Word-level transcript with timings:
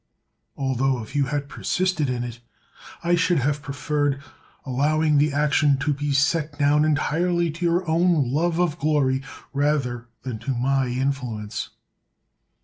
Altho, 0.57 1.03
if 1.03 1.15
you 1.15 1.25
had 1.25 1.47
persisted 1.47 2.09
in 2.09 2.23
it, 2.23 2.39
I 3.03 3.13
should 3.13 3.37
have 3.37 3.61
preferred 3.61 4.19
allowing 4.65 5.19
the 5.19 5.31
action 5.31 5.77
to 5.77 5.93
be 5.93 6.11
set 6.11 6.57
down 6.57 6.83
entirely 6.85 7.51
to 7.51 7.65
your 7.65 7.87
own 7.87 8.31
love 8.33 8.57
of 8.59 8.79
glory 8.79 9.21
rather 9.53 10.07
than 10.23 10.39
to 10.39 10.55
my 10.55 10.87
influ 10.87 11.43
ence. 11.43 11.69